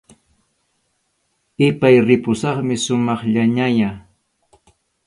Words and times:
Ipay, 1.67 1.95
ripusaqmi 2.07 2.75
sumaqllañayá 2.83 3.89